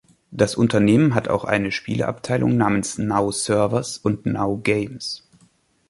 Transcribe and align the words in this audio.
Das 0.31 0.55
Unternehmen 0.55 1.13
hat 1.13 1.27
auch 1.27 1.43
eine 1.45 1.71
Spieleabteilung 1.71 2.57
namens 2.57 2.97
„Now 2.97 3.29
Servers“ 3.31 3.99
und 3.99 4.25
„Now 4.25 4.57
Games“. 4.57 5.29